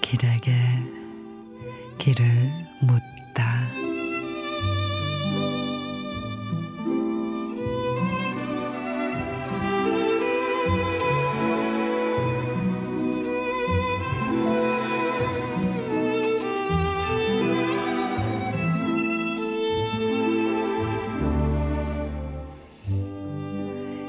[0.00, 0.52] 길에게
[1.98, 2.24] 길을
[2.80, 3.77] 묻다.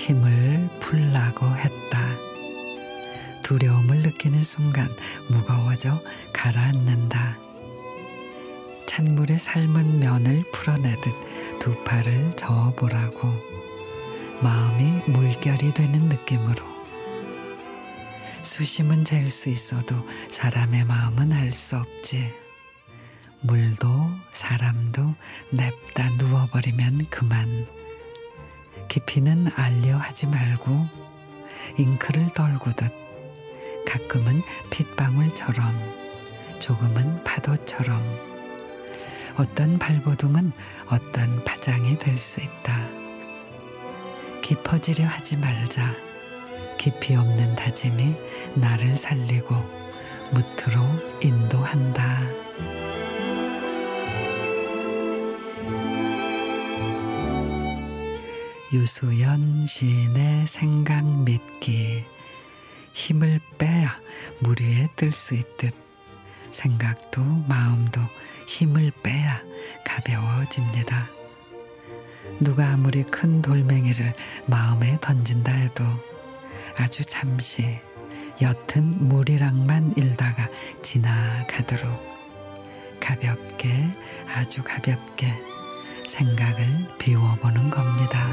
[0.00, 2.08] 힘을 풀라고 했다.
[3.42, 4.88] 두려움을 느끼는 순간
[5.28, 7.36] 무거워져 가라앉는다.
[8.86, 11.02] 찬물에 삶은 면을 풀어내듯
[11.60, 13.28] 두 팔을 저어보라고
[14.42, 16.64] 마음이 물결이 되는 느낌으로
[18.42, 19.94] 수심은 잴 수 있어도
[20.30, 22.32] 사람의 마음은 알 수 없지.
[23.42, 25.14] 물도 사람도
[25.52, 27.79] 냅다 누워버리면 그만.
[28.90, 30.84] 깊이는 알려 하지 말고
[31.78, 32.92] 잉크를 떨구듯
[33.86, 35.72] 가끔은 핏방울처럼
[36.58, 38.00] 조금은 파도처럼
[39.36, 40.50] 어떤 발버둥은
[40.88, 42.88] 어떤 파장이 될 수 있다.
[44.42, 45.92] 깊어지려 하지 말자.
[46.76, 48.16] 깊이 없는 다짐이
[48.56, 49.54] 나를 살리고
[50.32, 50.82] 무트로
[51.22, 52.39] 인도한다.
[58.72, 62.04] 유수연 시인의 생각 믿기
[62.92, 63.98] 힘을 빼야
[64.38, 65.74] 물 위에 뜰 수 있듯
[66.52, 68.00] 생각도 마음도
[68.46, 69.42] 힘을 빼야
[69.84, 71.08] 가벼워집니다.
[72.38, 74.14] 누가 아무리 큰 돌멩이를
[74.46, 75.84] 마음에 던진다 해도
[76.76, 77.80] 아주 잠시
[78.40, 80.48] 옅은 물이랑만 일다가
[80.82, 81.90] 지나가도록
[83.00, 83.90] 가볍게
[84.32, 85.49] 아주 가볍게
[86.10, 86.66] 생각을
[86.98, 88.26] 비워보는 겁니다.